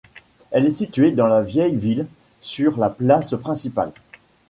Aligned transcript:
Elle 0.49 0.65
est 0.65 0.71
située 0.71 1.11
dans 1.11 1.27
la 1.27 1.43
Vieille 1.43 1.75
Ville, 1.75 2.07
sur 2.41 2.75
la 2.79 2.89
Place 2.89 3.35
Principale. 3.39 3.91